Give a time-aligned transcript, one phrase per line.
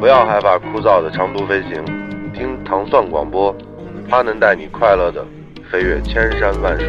[0.00, 1.84] 不要害怕枯燥的长途飞行，
[2.32, 3.54] 听糖蒜广播，
[4.08, 5.22] 它能带你快乐的
[5.70, 6.88] 飞越千山万水。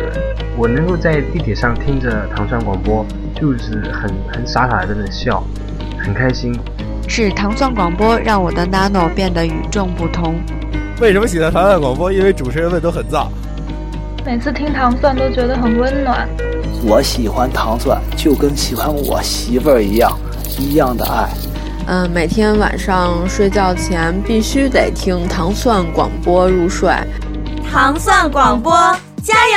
[0.58, 3.06] 我能够在地铁上听着糖蒜广播，
[3.36, 5.44] 就是很很傻傻的在那笑，
[6.00, 6.58] 很开心。
[7.06, 10.36] 是糖蒜广播让我的 Nano 变得与众不同。
[11.02, 12.14] 为什么喜欢糖蒜广播？
[12.14, 13.28] 因为主持人们都很燥。
[14.26, 16.30] 每次听糖蒜都觉得很温暖。
[16.88, 20.18] 我喜欢糖蒜，就跟喜欢我媳妇儿一样，
[20.58, 21.28] 一样的爱。
[21.88, 26.90] 嗯，每天晚上睡觉前必须得听糖蒜广播入睡。
[27.70, 28.72] 糖蒜广播，
[29.22, 29.54] 加油！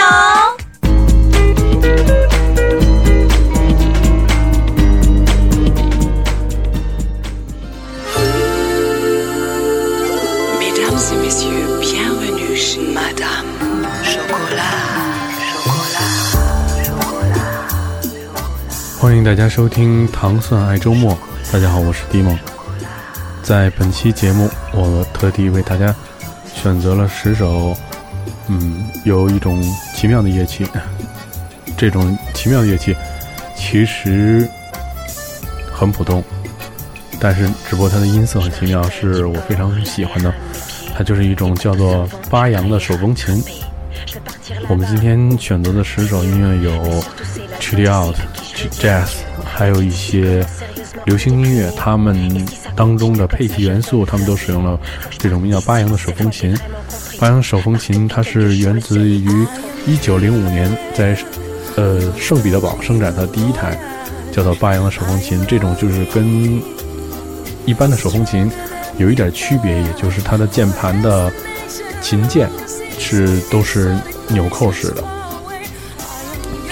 [18.99, 21.13] 欢迎大家收听《糖蒜爱周末》。
[21.55, 22.37] 大家好，我是迪梦。
[23.41, 25.95] 在本期节目，我特地为大家
[26.53, 27.77] 选择了十首，
[28.49, 29.63] 嗯，有一种
[29.95, 30.67] 奇妙的乐器。
[31.77, 32.97] 这种奇妙的乐器
[33.57, 34.51] 其实
[35.73, 36.25] 很普通，
[37.21, 40.35] 但是只不过它的音色很奇妙，是我非常喜欢的。
[40.93, 43.41] 它就是一种叫做巴扬的手风琴。
[44.69, 47.01] 我们今天选择的十首音乐有
[47.61, 48.17] Chill Out、
[48.73, 49.07] Jazz，
[49.45, 50.45] 还有一些。
[51.05, 54.79] 流行音乐，他们当中的配器元素，他们都使用了
[55.19, 56.57] 这种名叫巴扬的手风琴。
[57.21, 59.47] 巴扬手风琴，它是源自于
[59.87, 61.17] 一九零五年在
[61.77, 63.79] 呃圣彼得堡生产的第一台
[64.33, 65.45] 叫做巴扬的手风琴。
[65.47, 66.61] 这种就是跟
[67.67, 68.51] 一般的手风琴
[68.99, 71.31] 有一点区别，也就是它的键盘的
[72.01, 72.49] 琴键
[72.99, 73.95] 是都是
[74.29, 75.05] 纽扣式的。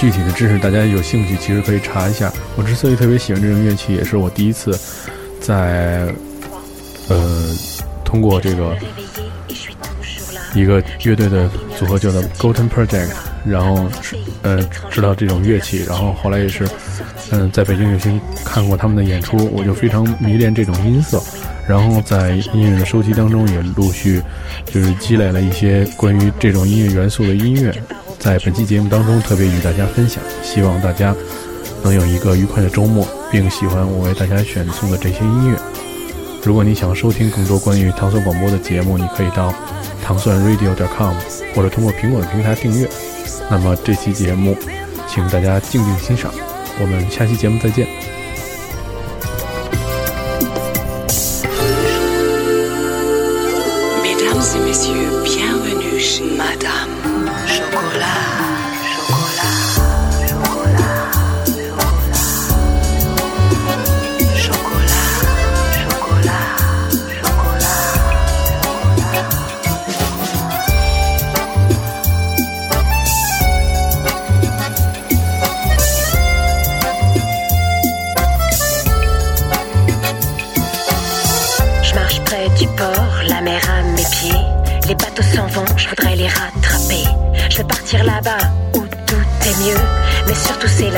[0.03, 2.33] 具体的知识，大家有兴趣其实可以查一下。
[2.57, 4.77] 我之所以特别喜欢这种乐器，也是我第一次
[5.41, 6.13] 在
[7.09, 7.55] 呃
[8.05, 8.77] 通过这个
[10.57, 11.49] 一个乐队的
[11.79, 13.11] 组合叫做 Golden Project，
[13.47, 13.89] 然后
[14.43, 14.61] 呃
[14.91, 16.69] 知道这种乐器，然后后来也是
[17.31, 21.23] 嗯在北京有幸看过他们的演出，我就非常迷恋这种音色，
[21.69, 24.21] 然后在音乐的收集当中也陆续
[24.67, 27.73] 就是积累了一些关于这种音乐元素的音乐。
[28.23, 31.13] 在本期节目当中，特别与大家分享，希望大家
[31.83, 35.59] 能有一个愉快的周末，并喜欢我为大家选送的这些音乐。
[36.45, 39.53] 如果你想收听更多关于糖蒜广播的节目，你可以到
[40.05, 41.17] 糖蒜 radio 点 com，
[41.53, 42.89] 或者通过苹果的平台订阅。
[43.51, 44.57] 那么这期节目，
[45.09, 46.33] 请大家静静欣赏。
[46.81, 48.12] 我们下期节目再见。
[54.23, 58.72] Mesdames et messieurs, bienvenue chez Madame Chocolat.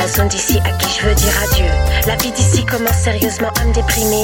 [0.09, 1.70] Zone d'ici à qui je veux dire adieu.
[2.06, 4.22] La vie d'ici commence sérieusement à me déprimer.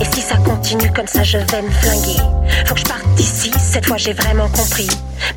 [0.00, 2.20] Et si ça continue comme ça, je vais me flinguer.
[2.66, 4.88] Faut que je parte d'ici, cette fois j'ai vraiment compris.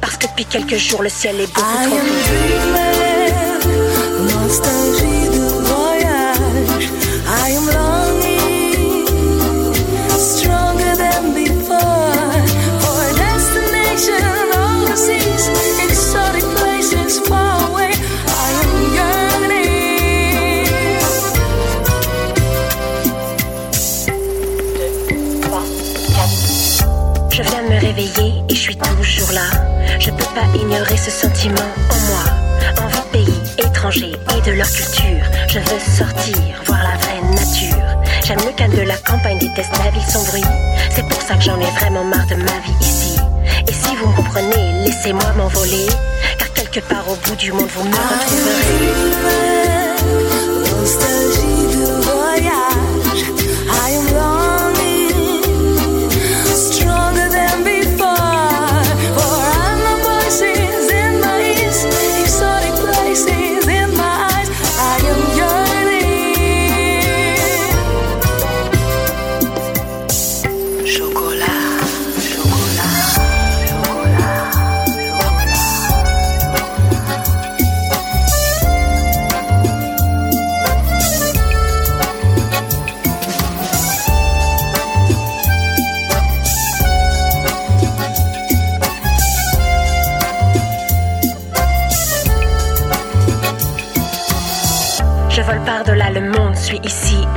[0.01, 1.61] Parce que depuis quelques jours, le ciel est beaucoup
[5.09, 5.16] trop
[29.99, 31.55] Je peux pas ignorer ce sentiment
[31.89, 32.23] en moi.
[32.83, 35.23] Envie de pays étrangers et de leur culture.
[35.47, 37.85] Je veux sortir, voir la vraie nature.
[38.25, 40.43] J'aime le calme de la campagne, déteste la ville sans bruit.
[40.91, 43.17] C'est pour ça que j'en ai vraiment marre de ma vie ici.
[43.67, 45.87] Et si vous me comprenez, laissez-moi m'envoler.
[46.37, 49.56] Car quelque part au bout du monde, vous me retrouverez.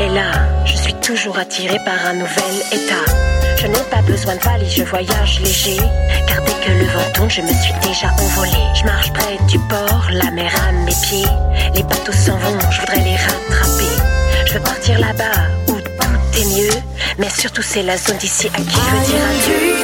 [0.01, 0.31] Et là.
[0.65, 3.05] Je suis toujours attiré par un nouvel état.
[3.57, 5.77] Je n'ai pas besoin de valise, je voyage léger.
[6.27, 8.63] Car dès que le vent tourne, je me suis déjà envolé.
[8.75, 11.27] Je marche près du port, la mer à mes pieds.
[11.75, 13.93] Les bateaux s'en vont, je voudrais les rattraper.
[14.47, 16.81] Je veux partir là-bas où tout est mieux.
[17.19, 19.81] Mais surtout, c'est la zone d'ici à qui je veux dire adieu.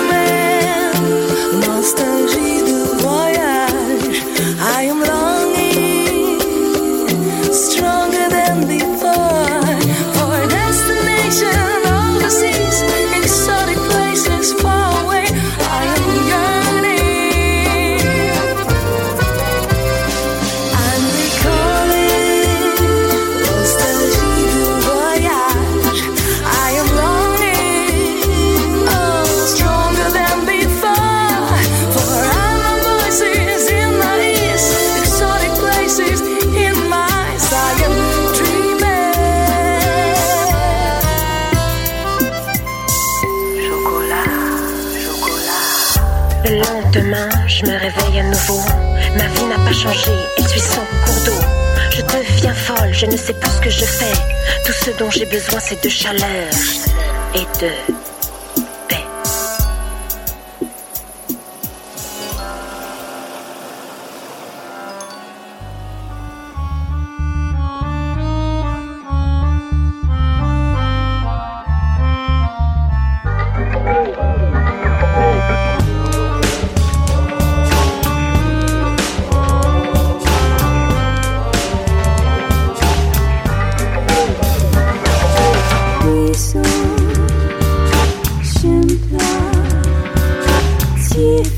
[49.77, 51.47] Changé, elle suit son cours d'eau.
[51.91, 54.13] Je deviens folle, je ne sais plus ce que je fais.
[54.65, 56.49] Tout ce dont j'ai besoin, c'est de chaleur
[57.35, 57.71] et de
[91.17, 91.56] see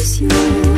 [0.00, 0.69] This you.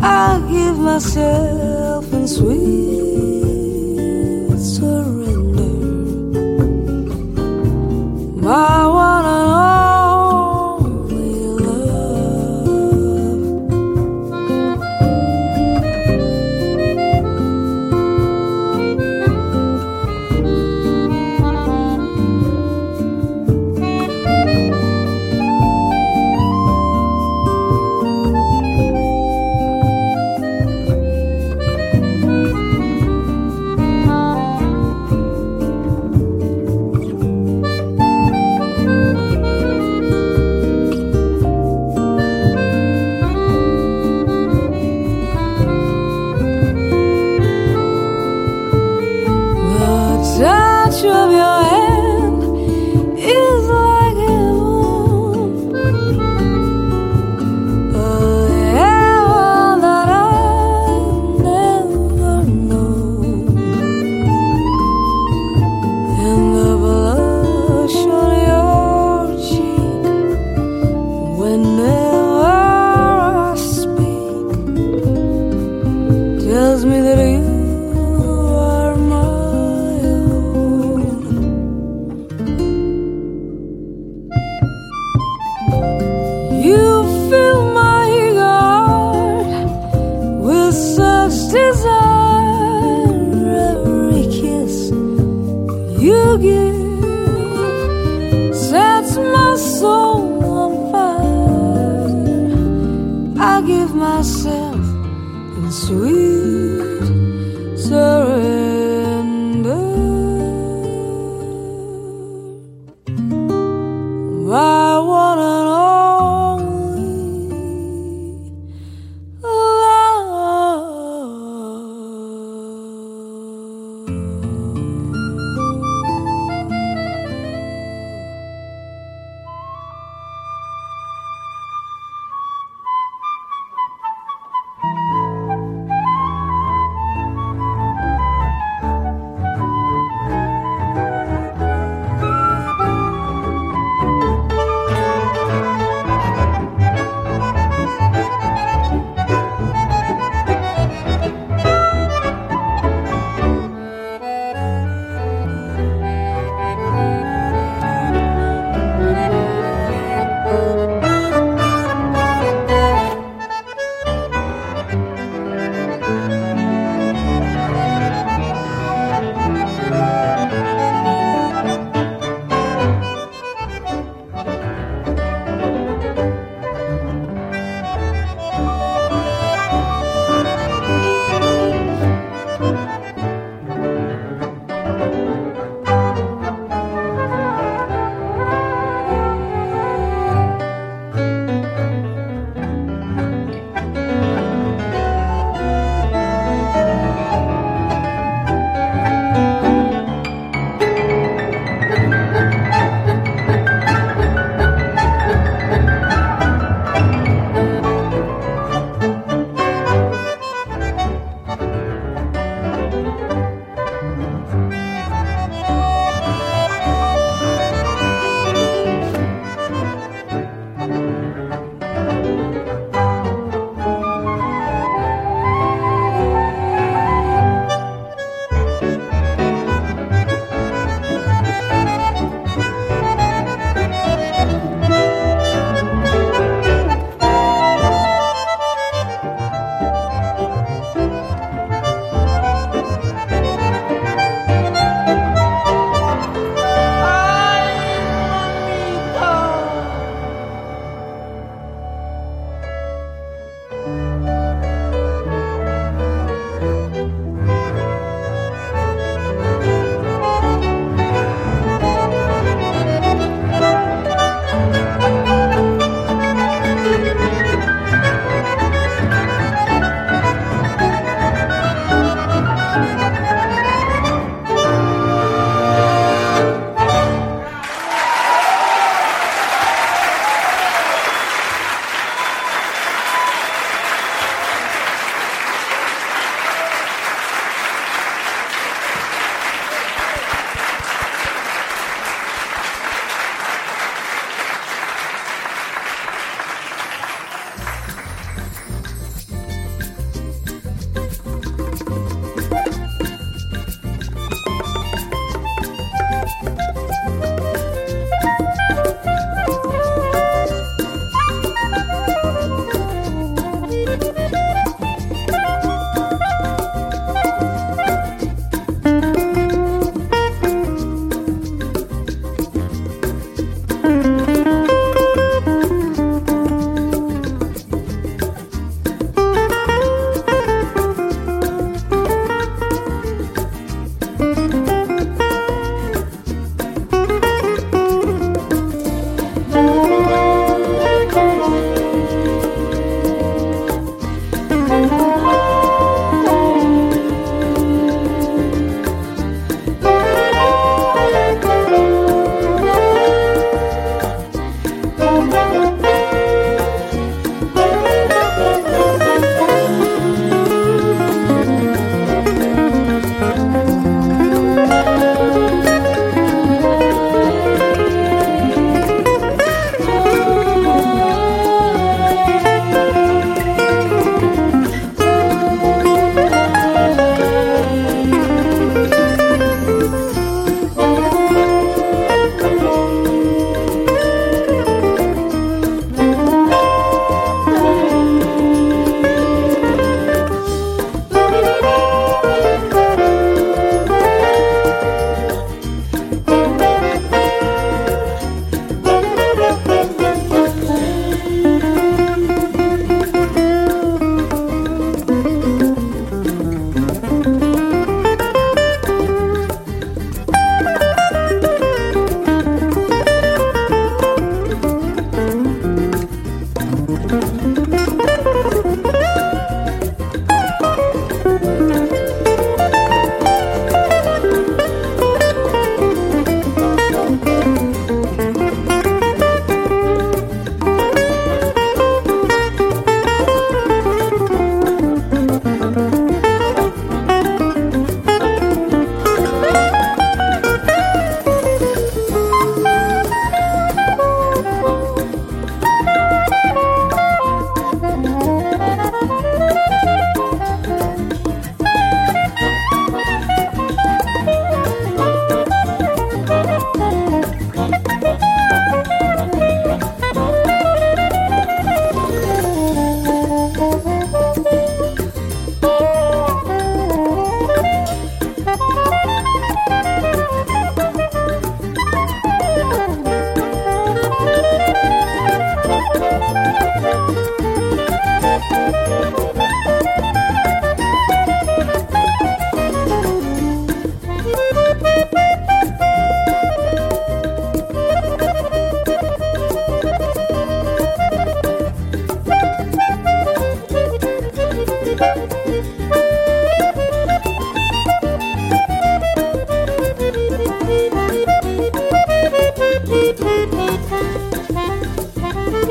[0.00, 2.81] I give myself in sweet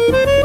[0.09, 0.40] Música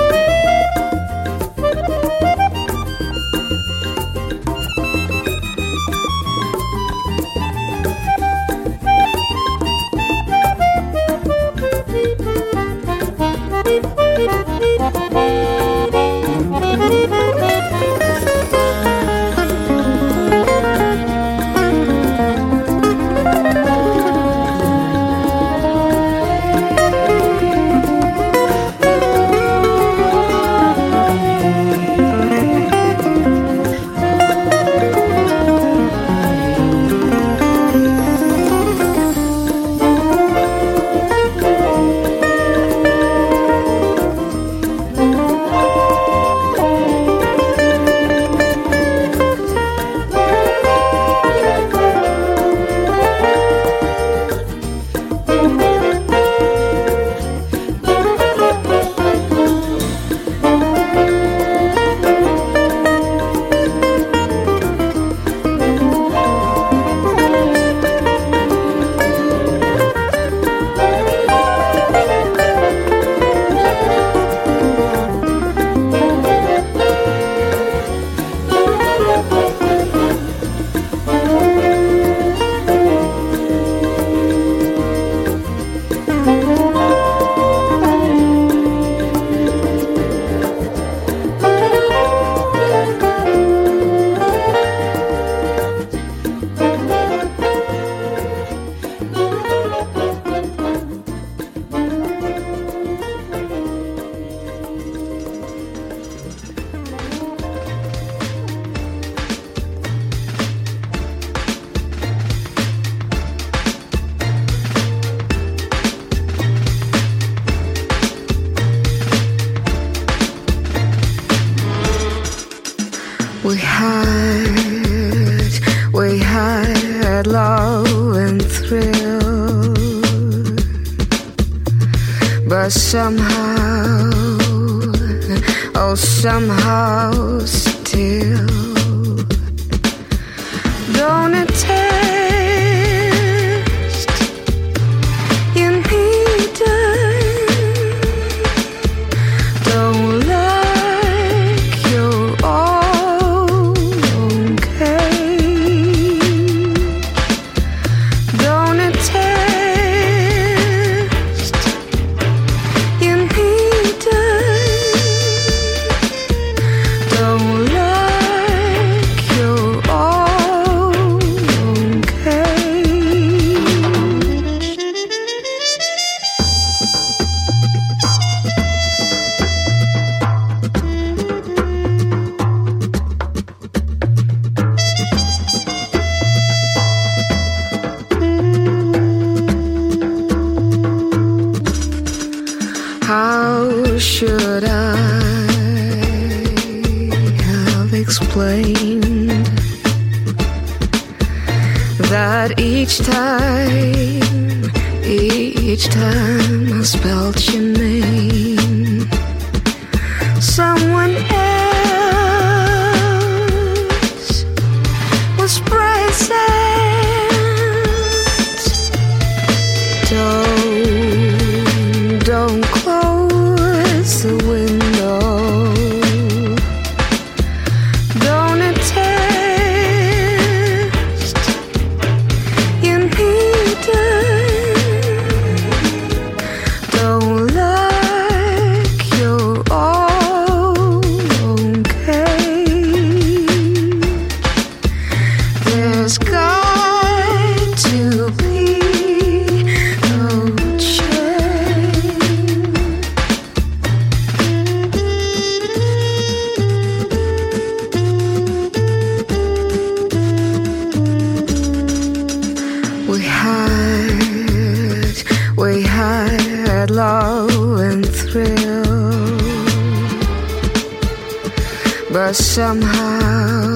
[272.37, 273.75] somehow,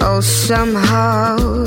[0.00, 1.64] oh somehow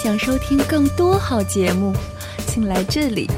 [0.00, 1.92] 想收听更多好节目，
[2.46, 3.28] 请来这里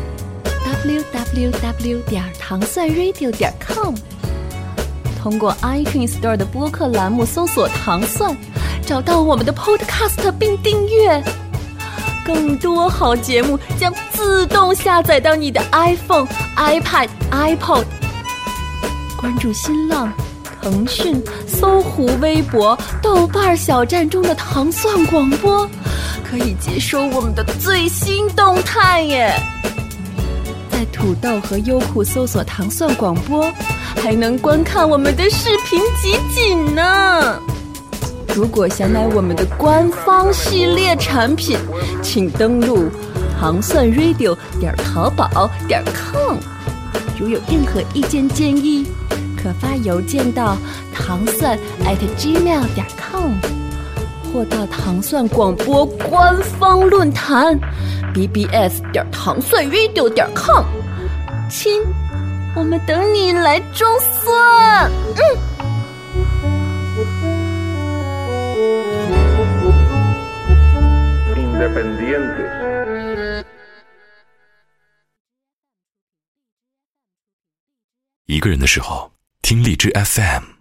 [0.85, 3.95] ：www 点糖蒜 radio 点 com。
[5.23, 8.37] 通过 iTunes Store 的播客栏目搜索“糖蒜”，
[8.85, 11.25] 找到我们的 Podcast 并订阅。
[12.27, 17.85] 更多好节目将自动下载到你的 iPhone、iPad、iPod。
[19.19, 20.13] 关注新浪、
[20.61, 25.69] 腾讯、搜狐、微博、豆瓣小站中的糖蒜广播，
[26.31, 29.35] 可以接收我们的最新动态耶。
[30.71, 33.53] 在土豆和优酷搜索“糖蒜广播”，
[34.01, 37.37] 还能观看我们的视频集锦呢。
[38.33, 41.59] 如果想买我们的官方系列产品，
[42.01, 42.89] 请登录
[43.41, 46.37] 糖蒜 radio 点淘宝点 com。
[47.19, 48.87] 如有任何意见建议，
[49.37, 50.57] 可发邮件到
[50.95, 53.33] 糖蒜 at gmail 点 com，
[54.33, 57.59] 或到糖蒜广播官方论坛
[58.15, 60.65] bbs 点糖蒜 radio 点 com。
[61.49, 61.83] 亲，
[62.55, 64.91] 我们等你来装蒜。
[65.17, 65.21] 嗯。
[78.27, 79.11] 一个人的时候，
[79.43, 80.60] 听荔枝 FM。